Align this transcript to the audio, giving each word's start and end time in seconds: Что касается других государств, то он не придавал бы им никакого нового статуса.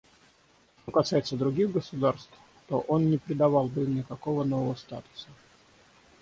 Что 0.81 0.93
касается 0.93 1.35
других 1.37 1.73
государств, 1.73 2.31
то 2.67 2.79
он 2.87 3.11
не 3.11 3.19
придавал 3.19 3.67
бы 3.67 3.83
им 3.83 3.93
никакого 3.97 4.43
нового 4.43 4.73
статуса. 4.73 5.27